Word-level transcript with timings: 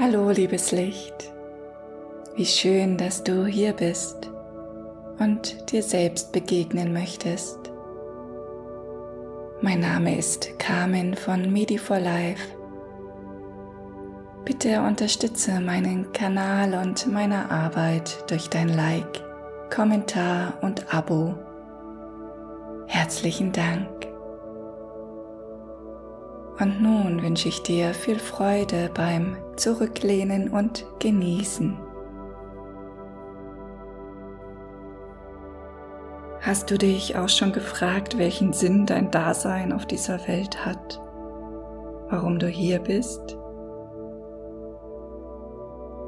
Hallo 0.00 0.30
liebes 0.30 0.72
Licht, 0.72 1.30
wie 2.34 2.46
schön, 2.46 2.96
dass 2.96 3.22
du 3.22 3.44
hier 3.44 3.74
bist 3.74 4.30
und 5.18 5.70
dir 5.70 5.82
selbst 5.82 6.32
begegnen 6.32 6.94
möchtest. 6.94 7.58
Mein 9.60 9.80
Name 9.80 10.16
ist 10.16 10.58
Carmen 10.58 11.14
von 11.14 11.52
Medi 11.52 11.76
for 11.76 11.98
Life. 11.98 12.42
Bitte 14.46 14.80
unterstütze 14.80 15.60
meinen 15.60 16.10
Kanal 16.12 16.72
und 16.72 17.06
meine 17.12 17.50
Arbeit 17.50 18.24
durch 18.30 18.48
dein 18.48 18.70
Like, 18.70 19.22
Kommentar 19.68 20.54
und 20.62 20.94
Abo. 20.94 21.34
Herzlichen 22.86 23.52
Dank. 23.52 24.09
Und 26.60 26.82
nun 26.82 27.22
wünsche 27.22 27.48
ich 27.48 27.62
dir 27.62 27.94
viel 27.94 28.18
Freude 28.18 28.90
beim 28.92 29.38
Zurücklehnen 29.56 30.50
und 30.50 30.84
Genießen. 30.98 31.78
Hast 36.42 36.70
du 36.70 36.76
dich 36.76 37.16
auch 37.16 37.30
schon 37.30 37.52
gefragt, 37.52 38.18
welchen 38.18 38.52
Sinn 38.52 38.84
dein 38.84 39.10
Dasein 39.10 39.72
auf 39.72 39.86
dieser 39.86 40.26
Welt 40.28 40.66
hat? 40.66 41.00
Warum 42.10 42.38
du 42.38 42.46
hier 42.46 42.78
bist? 42.78 43.38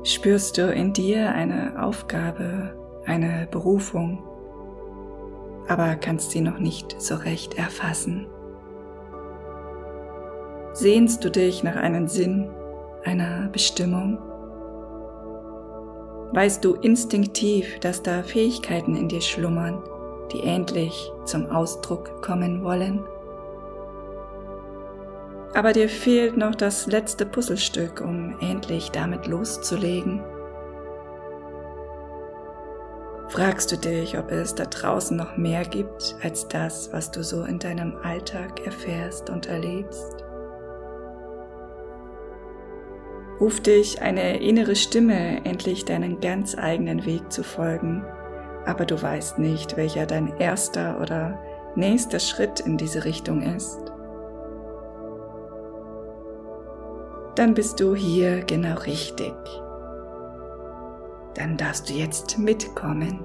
Spürst 0.04 0.58
du 0.58 0.70
in 0.70 0.92
dir 0.92 1.32
eine 1.32 1.82
Aufgabe, 1.82 2.76
eine 3.06 3.48
Berufung, 3.50 4.22
aber 5.68 5.94
kannst 5.96 6.32
sie 6.32 6.42
noch 6.42 6.58
nicht 6.58 7.00
so 7.00 7.14
recht 7.14 7.54
erfassen? 7.54 8.26
Sehnst 10.74 11.22
du 11.22 11.30
dich 11.30 11.62
nach 11.62 11.76
einem 11.76 12.08
Sinn, 12.08 12.48
einer 13.04 13.48
Bestimmung? 13.48 14.16
Weißt 16.32 16.64
du 16.64 16.76
instinktiv, 16.76 17.78
dass 17.80 18.02
da 18.02 18.22
Fähigkeiten 18.22 18.96
in 18.96 19.06
dir 19.06 19.20
schlummern, 19.20 19.82
die 20.32 20.42
endlich 20.42 21.12
zum 21.26 21.50
Ausdruck 21.50 22.22
kommen 22.22 22.64
wollen? 22.64 23.04
Aber 25.52 25.74
dir 25.74 25.90
fehlt 25.90 26.38
noch 26.38 26.54
das 26.54 26.86
letzte 26.86 27.26
Puzzlestück, 27.26 28.00
um 28.00 28.36
endlich 28.40 28.90
damit 28.90 29.26
loszulegen. 29.26 30.22
Fragst 33.28 33.72
du 33.72 33.76
dich, 33.76 34.18
ob 34.18 34.30
es 34.30 34.54
da 34.54 34.64
draußen 34.64 35.18
noch 35.18 35.36
mehr 35.36 35.66
gibt 35.66 36.16
als 36.22 36.48
das, 36.48 36.90
was 36.94 37.10
du 37.10 37.22
so 37.22 37.44
in 37.44 37.58
deinem 37.58 37.96
Alltag 38.02 38.64
erfährst 38.64 39.28
und 39.28 39.46
erlebst? 39.46 40.24
Ruft 43.42 43.66
dich 43.66 44.00
eine 44.00 44.38
innere 44.38 44.76
Stimme, 44.76 45.44
endlich 45.44 45.84
deinen 45.84 46.20
ganz 46.20 46.56
eigenen 46.56 47.04
Weg 47.04 47.32
zu 47.32 47.42
folgen, 47.42 48.04
aber 48.66 48.84
du 48.84 49.02
weißt 49.02 49.40
nicht, 49.40 49.76
welcher 49.76 50.06
dein 50.06 50.38
erster 50.38 51.00
oder 51.00 51.40
nächster 51.74 52.20
Schritt 52.20 52.60
in 52.60 52.76
diese 52.76 53.04
Richtung 53.04 53.42
ist. 53.42 53.80
Dann 57.34 57.54
bist 57.54 57.80
du 57.80 57.96
hier 57.96 58.44
genau 58.44 58.76
richtig. 58.76 59.34
Dann 61.34 61.56
darfst 61.56 61.90
du 61.90 61.94
jetzt 61.94 62.38
mitkommen. 62.38 63.24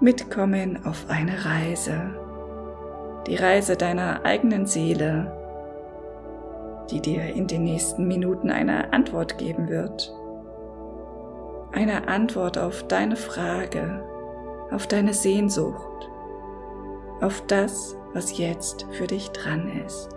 Mitkommen 0.00 0.84
auf 0.84 1.04
eine 1.08 1.44
Reise. 1.44 2.10
Die 3.28 3.36
Reise 3.36 3.76
deiner 3.76 4.24
eigenen 4.24 4.66
Seele 4.66 5.41
die 6.90 7.00
dir 7.00 7.24
in 7.34 7.46
den 7.46 7.64
nächsten 7.64 8.06
Minuten 8.06 8.50
eine 8.50 8.92
Antwort 8.92 9.38
geben 9.38 9.68
wird. 9.68 10.14
Eine 11.72 12.08
Antwort 12.08 12.58
auf 12.58 12.82
deine 12.84 13.16
Frage, 13.16 14.04
auf 14.70 14.86
deine 14.86 15.14
Sehnsucht, 15.14 16.10
auf 17.20 17.42
das, 17.46 17.96
was 18.12 18.36
jetzt 18.36 18.86
für 18.92 19.06
dich 19.06 19.30
dran 19.30 19.68
ist. 19.86 20.10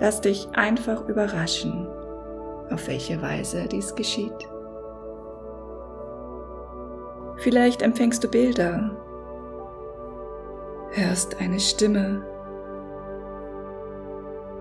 Lass 0.00 0.20
dich 0.20 0.48
einfach 0.52 1.08
überraschen, 1.08 1.88
auf 2.70 2.86
welche 2.86 3.20
Weise 3.20 3.66
dies 3.66 3.94
geschieht. 3.96 4.48
Vielleicht 7.38 7.82
empfängst 7.82 8.22
du 8.22 8.28
Bilder 8.28 8.90
hörst 10.98 11.40
eine 11.40 11.60
Stimme, 11.60 12.22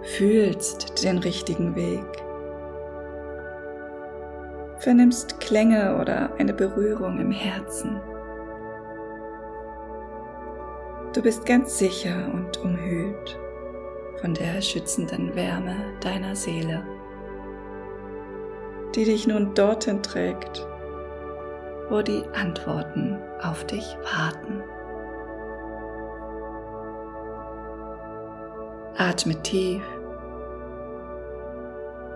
fühlst 0.04 1.04
den 1.04 1.18
richtigen 1.18 1.76
Weg, 1.76 2.06
vernimmst 4.80 5.40
Klänge 5.40 5.98
oder 6.00 6.32
eine 6.38 6.54
Berührung 6.54 7.20
im 7.20 7.32
Herzen. 7.32 8.00
Du 11.14 11.22
bist 11.22 11.46
ganz 11.46 11.78
sicher 11.80 12.32
und 12.34 12.58
umhüllt 12.64 13.40
von 14.22 14.34
der 14.34 14.62
schützenden 14.62 15.36
Wärme 15.36 15.76
deiner 16.02 16.36
Seele, 16.36 16.84
die 18.94 19.06
dich 19.06 19.28
nun 19.28 19.54
dorthin 19.54 20.04
trägt, 20.04 20.68
wo 21.90 22.02
die 22.02 22.24
Antworten 22.34 23.18
auf 23.42 23.66
dich 23.66 23.98
warten. 24.04 24.64
Atme 29.00 29.36
tief, 29.44 29.84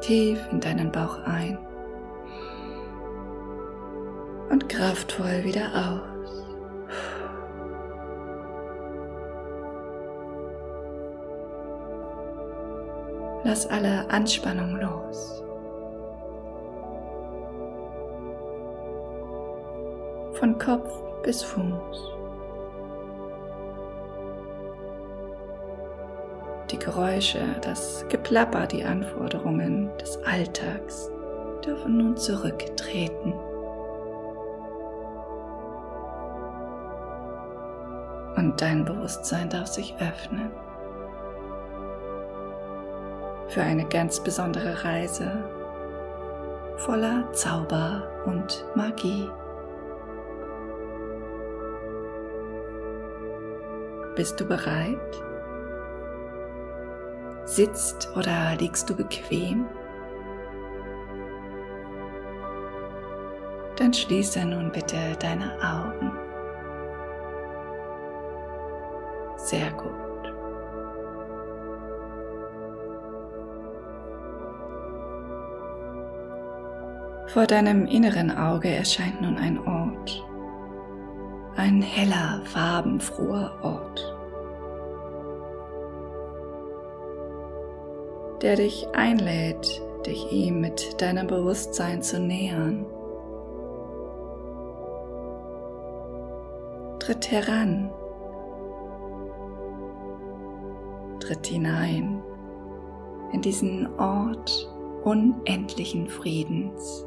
tief 0.01 0.39
in 0.51 0.59
deinen 0.59 0.91
Bauch 0.91 1.19
ein 1.25 1.59
und 4.49 4.67
kraftvoll 4.67 5.43
wieder 5.43 5.67
aus. 5.75 6.11
Lass 13.43 13.67
alle 13.67 14.09
Anspannung 14.09 14.79
los. 14.79 15.43
Von 20.33 20.57
Kopf 20.57 20.91
bis 21.21 21.43
Fuß. 21.43 22.20
Die 26.71 26.79
Geräusche, 26.79 27.39
das 27.61 28.05
Geplapper, 28.09 28.65
die 28.65 28.83
Anforderungen 28.83 29.89
des 29.97 30.17
Alltags 30.23 31.11
dürfen 31.65 31.97
nun 31.97 32.17
zurücktreten. 32.17 33.33
Und 38.37 38.59
dein 38.61 38.85
Bewusstsein 38.85 39.49
darf 39.49 39.67
sich 39.67 39.93
öffnen 39.95 40.51
für 43.49 43.61
eine 43.61 43.85
ganz 43.85 44.21
besondere 44.21 44.83
Reise 44.85 45.43
voller 46.77 47.31
Zauber 47.33 48.07
und 48.25 48.65
Magie. 48.75 49.29
Bist 54.15 54.39
du 54.39 54.45
bereit? 54.45 55.21
Sitzt 57.51 58.09
oder 58.15 58.55
liegst 58.59 58.89
du 58.89 58.95
bequem? 58.95 59.65
Dann 63.75 63.93
schließe 63.93 64.45
nun 64.45 64.71
bitte 64.71 64.95
deine 65.19 65.51
Augen. 65.61 66.13
Sehr 69.35 69.69
gut. 69.71 69.91
Vor 77.33 77.47
deinem 77.47 77.85
inneren 77.85 78.31
Auge 78.31 78.69
erscheint 78.69 79.21
nun 79.21 79.37
ein 79.37 79.59
Ort, 79.59 80.25
ein 81.57 81.81
heller, 81.81 82.43
farbenfroher 82.45 83.59
Ort. 83.61 84.20
Der 88.41 88.55
dich 88.55 88.87
einlädt, 88.93 89.81
dich 90.05 90.31
ihm 90.31 90.61
mit 90.61 90.99
deinem 91.01 91.27
Bewusstsein 91.27 92.01
zu 92.01 92.19
nähern. 92.19 92.85
Tritt 96.99 97.31
heran, 97.31 97.91
tritt 101.19 101.45
hinein 101.47 102.23
in 103.31 103.41
diesen 103.41 103.87
Ort 103.99 104.67
unendlichen 105.03 106.07
Friedens. 106.07 107.05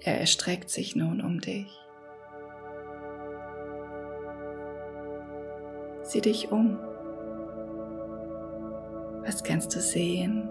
Er 0.00 0.20
erstreckt 0.20 0.70
sich 0.70 0.96
nun 0.96 1.20
um 1.20 1.40
dich 1.40 1.87
Sieh 6.08 6.22
dich 6.22 6.50
um. 6.50 6.78
Was 9.26 9.44
kannst 9.44 9.76
du 9.76 9.78
sehen? 9.78 10.48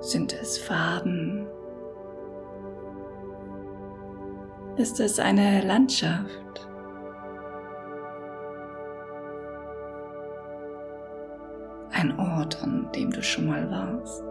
Sind 0.00 0.32
es 0.32 0.58
Farben? 0.58 1.46
Ist 4.76 4.98
es 4.98 5.20
eine 5.20 5.64
Landschaft? 5.64 6.68
Ein 11.92 12.18
Ort, 12.18 12.60
an 12.60 12.90
dem 12.92 13.12
du 13.12 13.22
schon 13.22 13.46
mal 13.46 13.70
warst? 13.70 14.24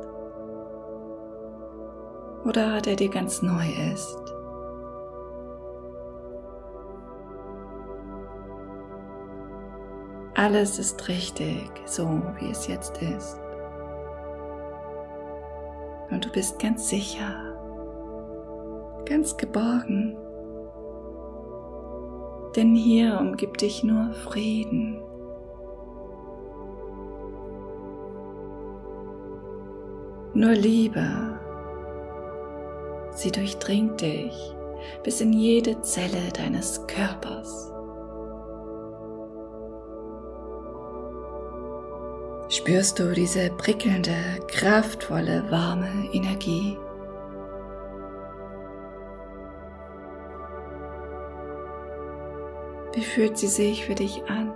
Oder 2.44 2.82
der 2.82 2.98
dir 2.98 3.10
ganz 3.10 3.42
neu 3.42 3.70
ist? 3.94 4.43
Alles 10.36 10.80
ist 10.80 11.08
richtig, 11.08 11.70
so 11.86 12.08
wie 12.40 12.50
es 12.50 12.68
jetzt 12.68 13.02
ist. 13.02 13.40
Und 16.10 16.26
du 16.26 16.30
bist 16.32 16.60
ganz 16.60 16.90
sicher, 16.90 17.34
ganz 19.06 19.38
geborgen. 19.38 20.18
Denn 22.56 22.76
hier 22.76 23.20
umgibt 23.20 23.62
dich 23.62 23.84
nur 23.84 24.12
Frieden. 24.14 25.02
Nur 30.34 30.52
Liebe. 30.52 31.40
Sie 33.12 33.32
durchdringt 33.32 34.02
dich 34.02 34.56
bis 35.04 35.22
in 35.22 35.34
jede 35.34 35.82
Zelle 35.82 36.32
deines 36.36 36.86
Körpers. 36.88 37.73
Spürst 42.64 42.98
du 42.98 43.12
diese 43.12 43.50
prickelnde, 43.50 44.16
kraftvolle, 44.48 45.44
warme 45.52 45.90
Energie. 46.14 46.78
Wie 52.94 53.04
fühlt 53.04 53.38
sie 53.38 53.48
sich 53.48 53.86
für 53.86 53.96
dich 53.96 54.24
an? 54.30 54.54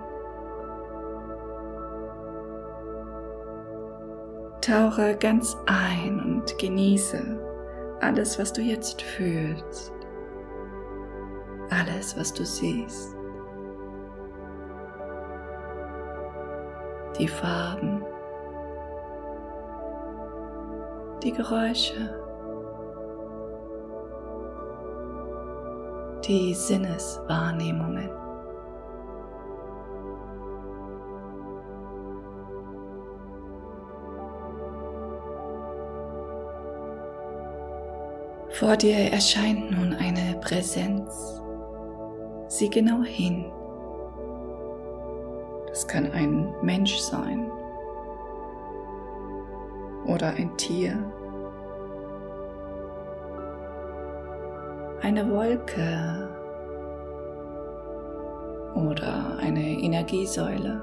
Tauche 4.62 5.18
ganz 5.18 5.58
ein 5.66 6.22
und 6.22 6.58
genieße 6.58 7.20
alles, 8.00 8.40
was 8.40 8.54
du 8.54 8.62
jetzt 8.62 9.02
fühlst, 9.02 9.92
alles, 11.72 12.18
was 12.18 12.34
du 12.34 12.46
siehst. 12.46 13.18
die 17.20 17.28
Farben, 17.28 17.97
die 21.24 21.32
Geräusche, 21.32 21.94
die 26.28 26.54
Sinneswahrnehmungen. 26.54 28.10
Vor 38.50 38.76
dir 38.76 39.12
erscheint 39.12 39.72
nun 39.72 39.94
eine 39.94 40.40
Präsenz. 40.42 41.42
Sieh 42.48 42.70
genau 42.70 43.04
hin. 43.04 43.52
Es 45.72 45.88
kann 45.88 46.12
ein 46.12 46.56
Mensch 46.64 46.98
sein 46.98 47.52
oder 50.08 50.30
ein 50.30 50.56
Tier, 50.58 50.98
eine 55.02 55.30
Wolke 55.30 56.30
oder 58.76 59.38
eine 59.40 59.80
Energiesäule. 59.80 60.82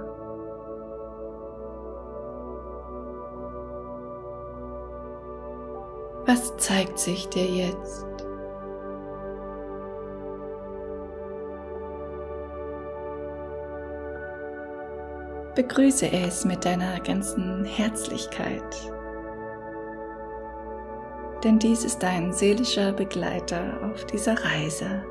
Was 6.27 6.56
zeigt 6.56 6.99
sich 6.99 7.29
dir 7.29 7.47
jetzt? 7.47 8.06
begrüße 15.55 16.11
es 16.11 16.44
mit 16.44 16.65
deiner 16.65 16.99
ganzen 17.00 17.65
Herzlichkeit. 17.65 18.94
Denn 21.44 21.58
dies 21.58 21.85
ist 21.85 22.02
dein 22.02 22.32
seelischer 22.32 22.93
Begleiter 22.93 23.79
auf 23.85 24.06
dieser 24.06 24.32
Reise. 24.43 25.05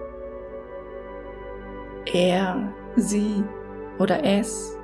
Er, 2.11 2.73
sie 2.95 3.43
oder 3.99 4.23
es 4.25 4.77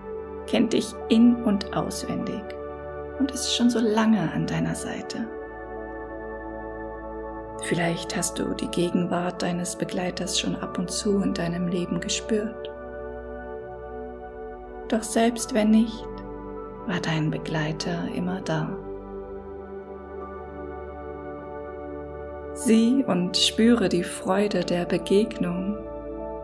kennt 0.46 0.74
dich 0.74 0.94
in 1.10 1.44
und 1.44 1.76
auswendig 1.76 2.44
und 3.18 3.32
ist 3.32 3.56
schon 3.56 3.72
so 3.72 3.80
lange 3.80 4.32
an 4.32 4.46
deiner 4.46 4.76
Seite. 4.76 5.28
Vielleicht 7.64 8.16
hast 8.16 8.40
du 8.40 8.54
die 8.54 8.70
Gegenwart 8.70 9.42
deines 9.42 9.76
Begleiters 9.76 10.40
schon 10.40 10.56
ab 10.56 10.78
und 10.78 10.90
zu 10.90 11.20
in 11.22 11.34
deinem 11.34 11.68
Leben 11.68 12.00
gespürt. 12.00 12.70
Doch 14.88 15.04
selbst 15.04 15.54
wenn 15.54 15.72
nicht, 15.72 16.08
war 16.88 17.00
dein 17.02 17.30
Begleiter 17.30 18.08
immer 18.16 18.40
da. 18.42 18.70
Sieh 22.62 23.06
und 23.08 23.38
spüre 23.38 23.88
die 23.88 24.04
Freude 24.04 24.66
der 24.66 24.84
Begegnung, 24.84 25.78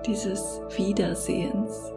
dieses 0.06 0.62
Wiedersehens. 0.78 1.92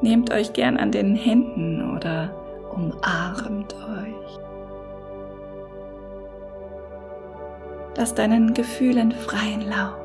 Nehmt 0.00 0.32
euch 0.32 0.52
gern 0.52 0.76
an 0.76 0.92
den 0.92 1.16
Händen 1.16 1.96
oder 1.96 2.30
umarmt 2.72 3.74
euch. 3.74 4.38
Lass 7.96 8.14
deinen 8.14 8.54
Gefühlen 8.54 9.10
freien 9.10 9.62
Lauf. 9.62 9.98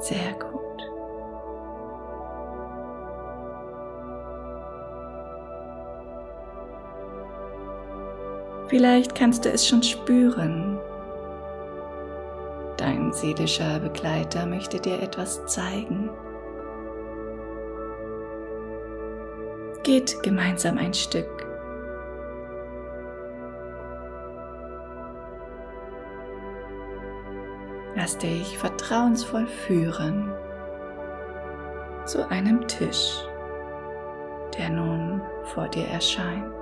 Sehr 0.00 0.32
gut. 0.40 0.67
Vielleicht 8.68 9.14
kannst 9.14 9.46
du 9.46 9.50
es 9.50 9.66
schon 9.66 9.82
spüren. 9.82 10.78
Dein 12.76 13.12
seelischer 13.12 13.80
Begleiter 13.80 14.44
möchte 14.44 14.78
dir 14.78 15.02
etwas 15.02 15.44
zeigen. 15.46 16.10
Geht 19.82 20.22
gemeinsam 20.22 20.76
ein 20.76 20.92
Stück. 20.92 21.46
Lass 27.96 28.18
dich 28.18 28.58
vertrauensvoll 28.58 29.46
führen 29.46 30.32
zu 32.04 32.30
einem 32.30 32.68
Tisch, 32.68 33.24
der 34.56 34.68
nun 34.68 35.22
vor 35.44 35.68
dir 35.68 35.88
erscheint. 35.88 36.57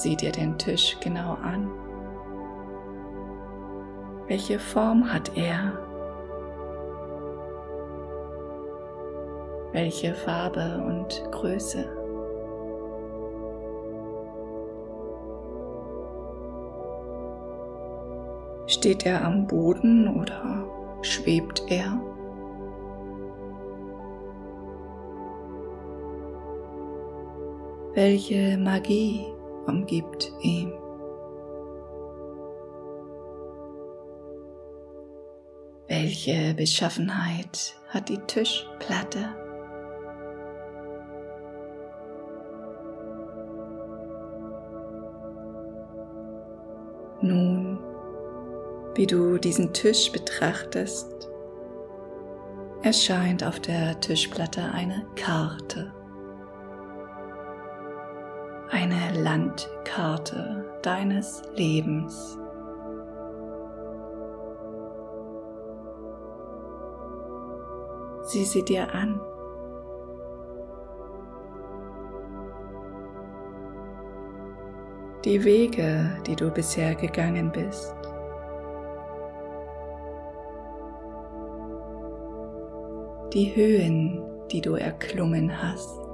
Sieh 0.00 0.14
dir 0.14 0.30
den 0.30 0.56
Tisch 0.56 0.96
genau 1.00 1.32
an. 1.42 1.72
Welche 4.28 4.60
Form 4.60 5.12
hat 5.12 5.36
er? 5.36 5.72
Welche 9.72 10.14
Farbe 10.14 10.84
und 10.86 11.20
Größe? 11.32 11.84
Steht 18.68 19.04
er 19.04 19.24
am 19.24 19.48
Boden 19.48 20.16
oder 20.16 20.64
schwebt 21.02 21.64
er? 21.70 22.00
Welche 27.94 28.56
Magie 28.58 29.37
Gibt 29.88 30.32
ihm. 30.40 30.72
Welche 35.86 36.54
Beschaffenheit 36.54 37.74
hat 37.88 38.08
die 38.08 38.18
Tischplatte? 38.18 39.28
Nun, 47.20 47.78
wie 48.94 49.06
du 49.06 49.38
diesen 49.38 49.72
Tisch 49.72 50.12
betrachtest, 50.12 51.30
erscheint 52.82 53.44
auf 53.44 53.60
der 53.60 54.00
Tischplatte 54.00 54.62
eine 54.72 55.06
Karte. 55.16 55.97
Eine 58.70 59.22
Landkarte 59.22 60.62
deines 60.82 61.42
Lebens. 61.54 62.38
Sieh 68.24 68.44
sie 68.44 68.62
dir 68.62 68.92
an. 68.92 69.18
Die 75.24 75.42
Wege, 75.44 76.20
die 76.26 76.36
du 76.36 76.50
bisher 76.50 76.94
gegangen 76.94 77.50
bist. 77.50 77.94
Die 83.32 83.56
Höhen, 83.56 84.22
die 84.50 84.60
du 84.60 84.74
erklommen 84.74 85.62
hast. 85.62 86.07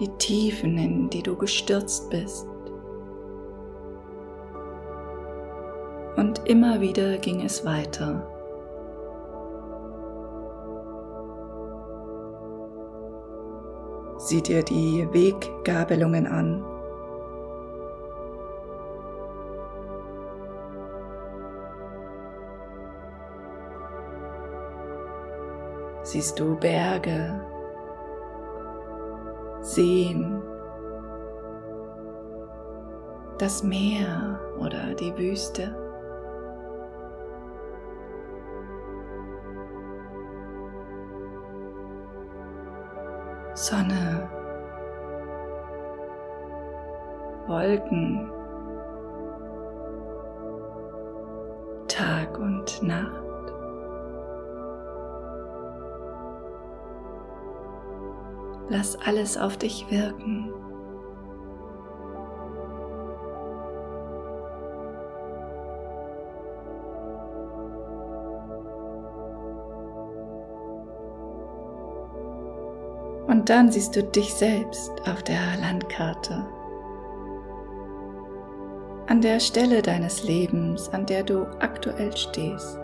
Die 0.00 0.08
Tiefen, 0.18 0.76
in 0.76 1.10
die 1.10 1.22
du 1.22 1.36
gestürzt 1.36 2.10
bist. 2.10 2.48
Und 6.16 6.48
immer 6.48 6.80
wieder 6.80 7.18
ging 7.18 7.42
es 7.42 7.64
weiter. 7.64 8.28
Sieh 14.18 14.40
dir 14.40 14.62
die 14.62 15.06
Weggabelungen 15.12 16.26
an. 16.26 16.64
Siehst 26.02 26.38
du 26.38 26.56
Berge, 26.56 27.44
Seen, 29.64 30.42
das 33.38 33.62
Meer 33.62 34.38
oder 34.58 34.94
die 34.94 35.16
Wüste? 35.16 35.74
Sonne, 43.54 44.28
Wolken, 47.46 48.30
Tag 51.88 52.38
und 52.38 52.82
Nacht. 52.82 53.23
Lass 58.68 58.96
alles 58.96 59.36
auf 59.36 59.56
dich 59.56 59.90
wirken. 59.90 60.50
Und 73.26 73.50
dann 73.50 73.70
siehst 73.70 73.94
du 73.94 74.02
dich 74.02 74.32
selbst 74.32 74.90
auf 75.06 75.22
der 75.22 75.40
Landkarte. 75.60 76.46
An 79.06 79.20
der 79.20 79.38
Stelle 79.38 79.82
deines 79.82 80.24
Lebens, 80.24 80.88
an 80.88 81.04
der 81.04 81.22
du 81.22 81.44
aktuell 81.60 82.16
stehst. 82.16 82.78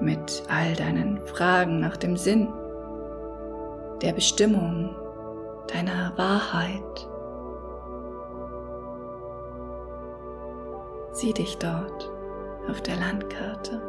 Mit 0.00 0.42
all 0.48 0.74
deinen 0.74 1.20
Fragen 1.26 1.78
nach 1.78 1.96
dem 1.96 2.16
Sinn, 2.16 2.52
der 4.02 4.12
Bestimmung, 4.12 4.96
deiner 5.68 6.12
Wahrheit. 6.18 7.08
Sieh 11.12 11.32
dich 11.32 11.56
dort 11.58 12.10
auf 12.68 12.80
der 12.80 12.96
Landkarte. 12.96 13.80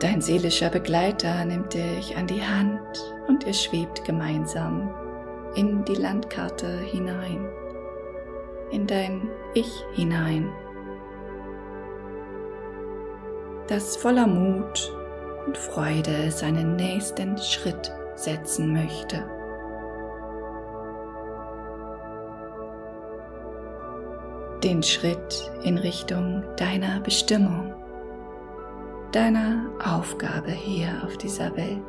Dein 0.00 0.20
seelischer 0.20 0.70
Begleiter 0.70 1.44
nimmt 1.44 1.74
dich 1.74 2.16
an 2.16 2.26
die 2.26 2.42
Hand 2.42 3.16
und 3.26 3.44
ihr 3.46 3.54
schwebt 3.54 4.04
gemeinsam 4.04 4.94
in 5.56 5.84
die 5.84 5.94
Landkarte 5.94 6.68
hinein, 6.78 7.48
in 8.70 8.86
dein 8.86 9.28
Ich 9.54 9.84
hinein, 9.94 10.52
das 13.68 13.96
voller 13.96 14.26
Mut 14.26 14.92
und 15.46 15.56
Freude 15.56 16.30
seinen 16.30 16.76
nächsten 16.76 17.38
Schritt 17.38 17.92
setzen 18.14 18.72
möchte. 18.72 19.22
Den 24.64 24.82
Schritt 24.82 25.52
in 25.62 25.78
Richtung 25.78 26.42
deiner 26.56 27.00
Bestimmung 27.00 27.72
deiner 29.12 29.70
Aufgabe 29.82 30.50
hier 30.50 31.02
auf 31.04 31.16
dieser 31.16 31.56
Welt. 31.56 31.80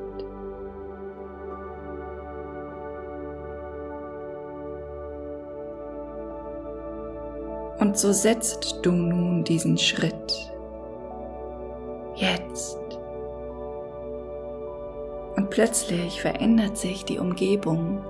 Und 7.79 7.97
so 7.97 8.11
setzt 8.11 8.79
du 8.83 8.91
nun 8.91 9.43
diesen 9.43 9.77
Schritt 9.77 10.51
jetzt. 12.19 12.79
Und 15.35 15.49
plötzlich 15.49 16.21
verändert 16.21 16.77
sich 16.77 17.05
die 17.05 17.19
Umgebung. 17.19 18.03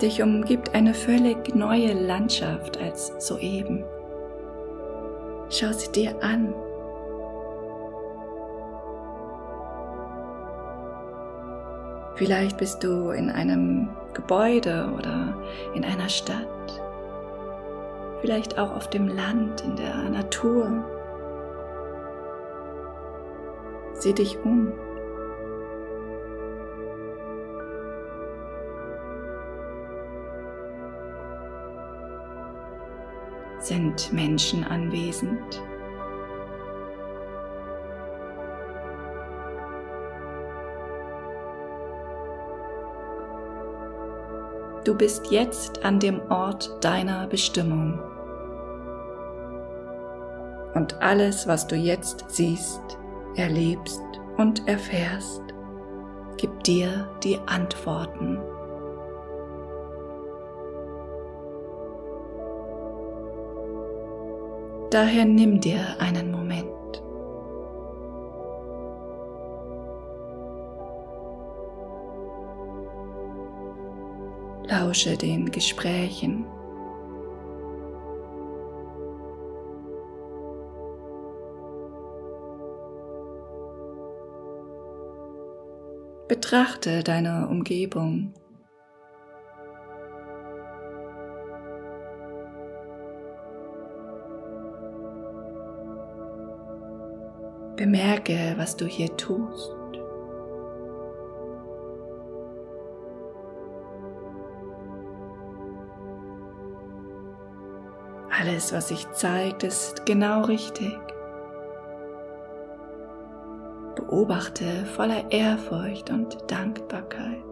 Dich 0.00 0.22
umgibt 0.22 0.74
eine 0.74 0.94
völlig 0.94 1.54
neue 1.54 1.92
Landschaft 1.92 2.80
als 2.80 3.12
soeben. 3.18 3.84
Schau 5.50 5.72
sie 5.72 5.90
dir 5.90 6.22
an. 6.22 6.54
Vielleicht 12.14 12.58
bist 12.58 12.82
du 12.82 13.10
in 13.10 13.30
einem 13.30 13.88
Gebäude 14.12 14.92
oder 14.96 15.36
in 15.74 15.84
einer 15.84 16.08
Stadt. 16.08 16.82
Vielleicht 18.20 18.58
auch 18.58 18.74
auf 18.74 18.90
dem 18.90 19.08
Land, 19.08 19.62
in 19.62 19.76
der 19.76 19.94
Natur. 20.10 20.84
Sieh 23.98 24.12
dich 24.12 24.38
um. 24.44 24.72
Sind 33.60 34.12
Menschen 34.12 34.62
anwesend? 34.62 35.60
Du 44.84 44.94
bist 44.94 45.30
jetzt 45.30 45.84
an 45.84 45.98
dem 45.98 46.22
Ort 46.30 46.82
deiner 46.82 47.26
Bestimmung. 47.26 48.00
Und 50.74 51.02
alles, 51.02 51.48
was 51.48 51.66
du 51.66 51.74
jetzt 51.74 52.24
siehst, 52.28 52.98
erlebst 53.38 54.02
und 54.36 54.66
erfährst, 54.68 55.42
gibt 56.36 56.66
dir 56.66 57.08
die 57.22 57.38
Antworten. 57.46 58.38
Daher 64.90 65.24
nimm 65.26 65.60
dir 65.60 65.80
einen 65.98 66.30
Moment. 66.30 66.68
Lausche 74.68 75.16
den 75.16 75.50
Gesprächen. 75.50 76.46
Betrachte 86.28 87.02
deine 87.02 87.48
Umgebung. 87.48 88.34
Bemerke, 97.76 98.54
was 98.58 98.76
du 98.76 98.84
hier 98.84 99.16
tust. 99.16 99.72
Alles, 108.30 108.74
was 108.74 108.88
sich 108.88 109.10
zeigt, 109.12 109.62
ist 109.62 110.04
genau 110.04 110.42
richtig. 110.42 110.98
Beobachte 114.08 114.86
voller 114.96 115.30
Ehrfurcht 115.30 116.08
und 116.08 116.50
Dankbarkeit, 116.50 117.44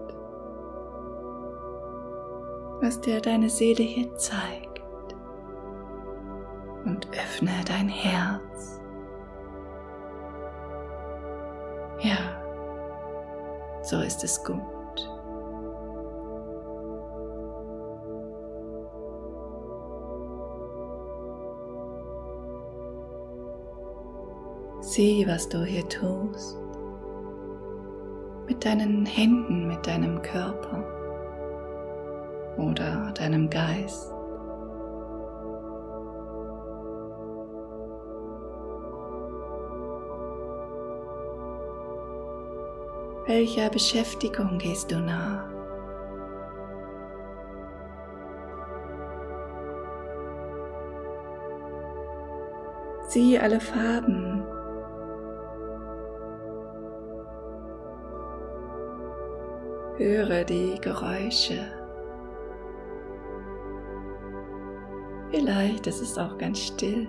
was 2.81 2.99
dir 3.03 3.21
deine 3.21 3.51
Seele 3.51 3.83
hier 3.83 4.15
zeigt. 4.17 4.81
Und 6.87 7.09
öffne 7.11 7.51
dein 7.67 7.89
Herz. 7.91 8.81
Ja, 12.01 12.17
so 13.83 14.01
ist 14.01 14.25
es 14.25 14.43
gut. 14.43 14.76
Sieh, 24.97 25.27
was 25.29 25.47
du 25.47 25.63
hier 25.63 25.87
tust. 25.91 26.57
Mit 28.49 28.65
deinen 28.65 29.05
Händen, 29.05 29.67
mit 29.69 29.87
deinem 29.87 30.23
Körper 30.23 30.83
oder 32.57 33.13
deinem 33.13 33.51
Geist. 33.51 34.11
Welcher 43.27 43.69
Beschäftigung 43.69 44.57
gehst 44.57 44.91
du 44.91 44.99
nach? 44.99 45.57
Sieh 53.09 53.39
alle 53.39 53.61
Farben, 53.61 54.26
Höre 59.99 60.45
die 60.45 60.79
Geräusche. 60.83 61.59
Vielleicht 65.31 65.87
ist 65.87 66.03
es 66.03 66.19
auch 66.19 66.37
ganz 66.37 66.59
still. 66.59 67.09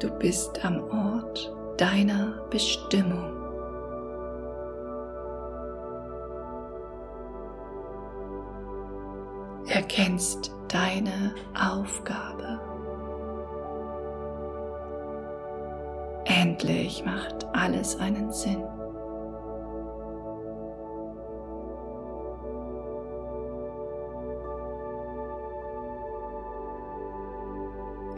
Du 0.00 0.10
bist 0.18 0.62
am 0.64 0.84
Ort 0.90 1.56
deiner 1.78 2.42
Bestimmung. 2.50 3.32
Erkennst 9.66 10.54
deine 10.68 11.34
Aufgabe. 11.54 12.77
Endlich 16.40 17.04
macht 17.04 17.46
alles 17.52 17.98
einen 17.98 18.30
Sinn. 18.30 18.62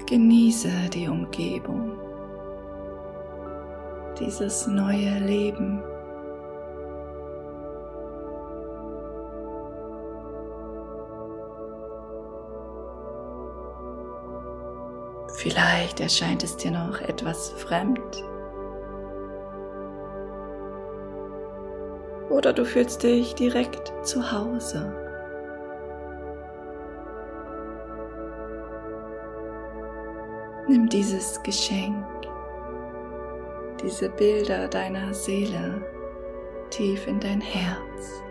Genieße 0.04 0.68
die 0.92 1.08
Umgebung, 1.08 1.92
dieses 4.18 4.66
neue 4.66 5.18
Leben. 5.20 5.82
Vielleicht 15.40 16.00
erscheint 16.00 16.44
es 16.44 16.54
dir 16.58 16.70
noch 16.70 17.00
etwas 17.00 17.48
fremd. 17.52 18.22
Oder 22.28 22.52
du 22.52 22.62
fühlst 22.66 23.02
dich 23.02 23.34
direkt 23.36 23.90
zu 24.02 24.20
Hause. 24.30 24.94
Nimm 30.68 30.90
dieses 30.90 31.42
Geschenk, 31.42 32.04
diese 33.82 34.10
Bilder 34.10 34.68
deiner 34.68 35.14
Seele 35.14 35.82
tief 36.68 37.06
in 37.06 37.18
dein 37.18 37.40
Herz. 37.40 38.22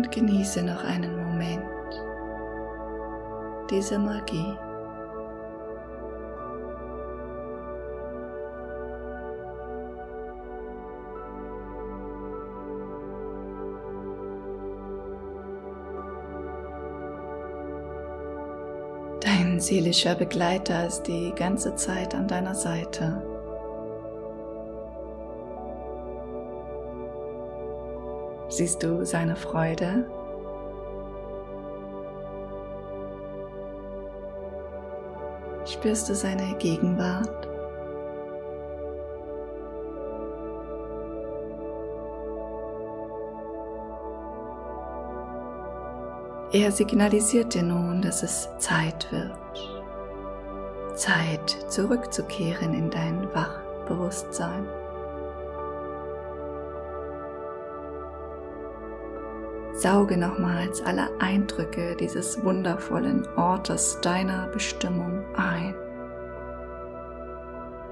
Und 0.00 0.10
genieße 0.12 0.62
noch 0.62 0.82
einen 0.82 1.14
Moment 1.22 1.62
diese 3.70 3.98
Magie. 3.98 4.56
Dein 19.20 19.60
seelischer 19.60 20.14
Begleiter 20.14 20.86
ist 20.86 21.02
die 21.02 21.32
ganze 21.36 21.74
Zeit 21.74 22.14
an 22.14 22.26
deiner 22.26 22.54
Seite. 22.54 23.29
Siehst 28.60 28.82
du 28.82 29.06
seine 29.06 29.36
Freude? 29.36 30.04
Spürst 35.64 36.10
du 36.10 36.14
seine 36.14 36.54
Gegenwart? 36.58 37.48
Er 46.52 46.70
signalisiert 46.70 47.54
dir 47.54 47.62
nun, 47.62 48.02
dass 48.02 48.22
es 48.22 48.46
Zeit 48.58 49.10
wird. 49.10 49.86
Zeit 50.96 51.48
zurückzukehren 51.68 52.74
in 52.74 52.90
dein 52.90 53.26
Wachbewusstsein. 53.32 54.68
Sauge 59.80 60.18
nochmals 60.18 60.82
alle 60.82 61.08
Eindrücke 61.20 61.96
dieses 61.96 62.44
wundervollen 62.44 63.26
Ortes 63.36 63.98
deiner 64.02 64.48
Bestimmung 64.48 65.24
ein. 65.34 65.74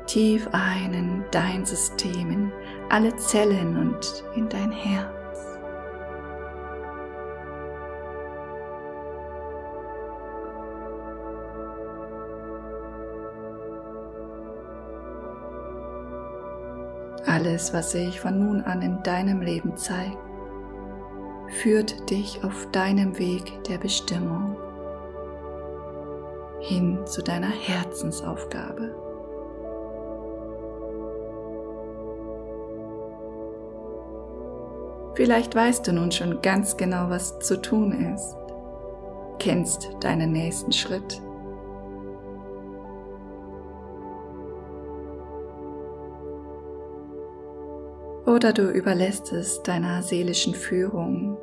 Tief 0.06 0.46
ein 0.52 0.92
in 0.92 1.24
dein 1.30 1.64
System, 1.64 2.30
in 2.30 2.52
alle 2.90 3.16
Zellen 3.16 3.78
und 3.78 4.22
in 4.34 4.50
dein 4.50 4.70
Herz. 4.70 5.14
Alles, 17.24 17.72
was 17.72 17.92
sich 17.92 18.20
von 18.20 18.38
nun 18.38 18.60
an 18.60 18.82
in 18.82 19.02
deinem 19.02 19.40
Leben 19.40 19.74
zeigt, 19.78 20.27
führt 21.48 22.10
dich 22.10 22.42
auf 22.44 22.68
deinem 22.72 23.18
Weg 23.18 23.62
der 23.64 23.78
Bestimmung 23.78 24.56
hin 26.60 26.98
zu 27.06 27.22
deiner 27.22 27.50
Herzensaufgabe. 27.50 28.94
Vielleicht 35.14 35.54
weißt 35.54 35.86
du 35.86 35.92
nun 35.92 36.12
schon 36.12 36.42
ganz 36.42 36.76
genau, 36.76 37.10
was 37.10 37.38
zu 37.40 37.60
tun 37.60 38.12
ist, 38.14 38.36
kennst 39.38 39.90
deinen 40.00 40.32
nächsten 40.32 40.72
Schritt 40.72 41.20
oder 48.28 48.52
du 48.52 48.70
überlässt 48.70 49.32
es 49.32 49.62
deiner 49.62 50.02
seelischen 50.02 50.54
Führung 50.54 51.38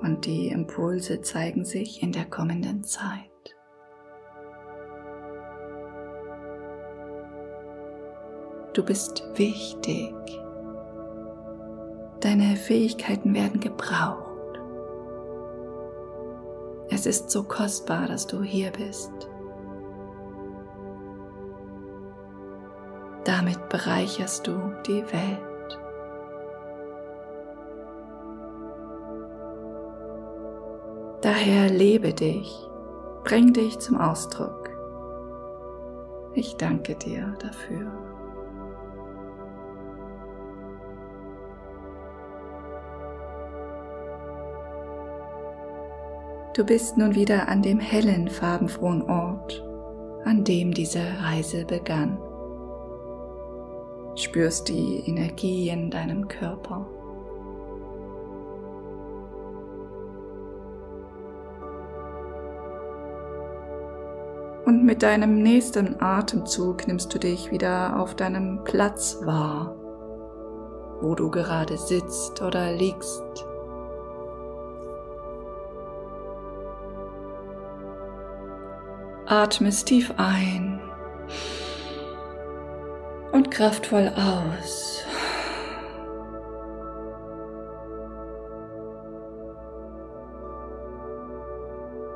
und 0.00 0.24
die 0.24 0.48
Impulse 0.48 1.20
zeigen 1.20 1.66
sich 1.66 2.02
in 2.02 2.12
der 2.12 2.24
kommenden 2.24 2.82
Zeit. 2.82 3.28
Du 8.72 8.82
bist 8.82 9.22
wichtig. 9.34 10.14
Deine 12.20 12.56
Fähigkeiten 12.56 13.34
werden 13.34 13.60
gebraucht. 13.60 14.60
Es 16.88 17.04
ist 17.04 17.30
so 17.30 17.42
kostbar, 17.42 18.06
dass 18.06 18.26
du 18.26 18.42
hier 18.42 18.70
bist. 18.70 19.12
Damit 23.24 23.68
bereicherst 23.68 24.46
du 24.46 24.58
die 24.86 25.02
Welt. 25.12 25.51
Daher 31.22 31.70
lebe 31.70 32.12
dich, 32.12 32.68
bring 33.22 33.52
dich 33.52 33.78
zum 33.78 33.96
Ausdruck. 33.96 34.70
Ich 36.34 36.56
danke 36.56 36.96
dir 36.96 37.36
dafür. 37.38 37.92
Du 46.54 46.66
bist 46.66 46.98
nun 46.98 47.14
wieder 47.14 47.48
an 47.48 47.62
dem 47.62 47.78
hellen, 47.78 48.28
farbenfrohen 48.28 49.02
Ort, 49.02 49.64
an 50.24 50.42
dem 50.42 50.74
diese 50.74 51.04
Reise 51.20 51.64
begann. 51.64 52.18
Spürst 54.16 54.68
die 54.68 55.04
Energie 55.06 55.68
in 55.68 55.88
deinem 55.88 56.26
Körper. 56.26 56.84
Mit 64.82 65.04
deinem 65.04 65.40
nächsten 65.40 66.02
Atemzug 66.02 66.88
nimmst 66.88 67.14
du 67.14 67.20
dich 67.20 67.52
wieder 67.52 68.00
auf 68.00 68.16
deinem 68.16 68.64
Platz 68.64 69.16
wahr, 69.22 69.76
wo 71.00 71.14
du 71.14 71.30
gerade 71.30 71.78
sitzt 71.78 72.42
oder 72.42 72.72
liegst. 72.72 73.22
Atme 79.26 79.70
tief 79.70 80.12
ein 80.16 80.80
und 83.30 83.52
kraftvoll 83.52 84.10
aus. 84.16 85.04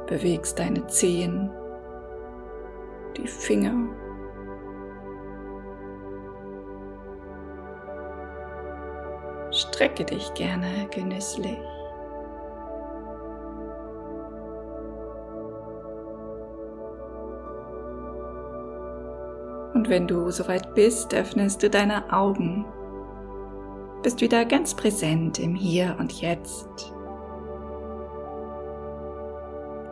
Bewegst 0.08 0.58
deine 0.58 0.84
Zehen, 0.88 1.52
Finger. 3.26 3.74
Strecke 9.50 10.04
dich 10.04 10.34
gerne 10.34 10.86
genüsslich. 10.90 11.58
Und 19.74 19.90
wenn 19.90 20.06
du 20.06 20.30
soweit 20.30 20.74
bist, 20.74 21.14
öffnest 21.14 21.62
du 21.62 21.70
deine 21.70 22.12
Augen. 22.12 22.64
Bist 24.02 24.20
wieder 24.20 24.44
ganz 24.44 24.74
präsent 24.74 25.38
im 25.38 25.54
Hier 25.54 25.96
und 25.98 26.20
Jetzt. 26.20 26.92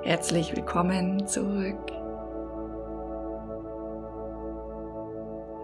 Herzlich 0.03 0.55
willkommen 0.55 1.27
zurück. 1.27 2.04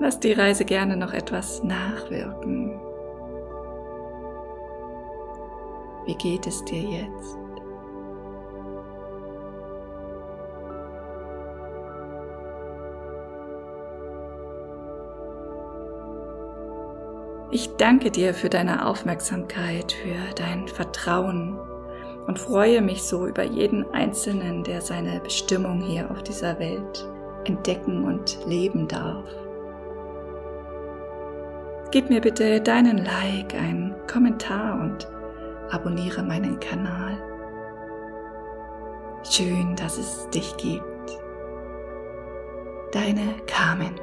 Lass 0.01 0.19
die 0.19 0.33
Reise 0.33 0.65
gerne 0.65 0.97
noch 0.97 1.13
etwas 1.13 1.63
nachwirken. 1.63 2.81
Wie 6.07 6.15
geht 6.15 6.47
es 6.47 6.65
dir 6.65 6.81
jetzt? 6.81 7.37
Ich 17.53 17.77
danke 17.77 18.11
dir 18.11 18.33
für 18.33 18.49
deine 18.49 18.87
Aufmerksamkeit, 18.87 19.93
für 19.93 20.35
dein 20.35 20.67
Vertrauen 20.67 21.59
und 22.27 22.39
freue 22.39 22.81
mich 22.81 23.03
so 23.03 23.27
über 23.27 23.43
jeden 23.43 23.85
Einzelnen, 23.93 24.65
der 24.65 24.81
seine 24.81 25.21
Bestimmung 25.21 25.83
hier 25.83 26.11
auf 26.11 26.23
dieser 26.23 26.59
Welt 26.59 27.07
entdecken 27.45 28.05
und 28.05 28.39
leben 28.47 28.89
darf. 28.89 29.27
Gib 31.93 32.09
mir 32.09 32.21
bitte 32.21 32.61
deinen 32.61 32.99
Like, 32.99 33.53
einen 33.55 33.97
Kommentar 34.07 34.81
und 34.81 35.09
abonniere 35.71 36.23
meinen 36.23 36.61
Kanal. 36.61 37.19
Schön, 39.29 39.75
dass 39.75 39.99
es 39.99 40.31
dich 40.31 40.57
gibt. 40.57 40.85
Deine 42.93 43.35
Carmen. 43.49 43.95